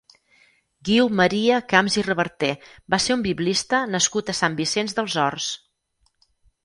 Guiu 0.87 1.09
Maria 1.19 1.59
Camps 1.73 1.97
i 2.01 2.05
Reverter 2.07 2.51
va 2.95 3.01
ser 3.05 3.17
un 3.17 3.21
biblista 3.29 3.83
nascut 3.97 4.33
a 4.35 4.39
Sant 4.41 4.57
Vicenç 4.63 4.97
dels 5.01 5.19
Horts. 5.27 5.51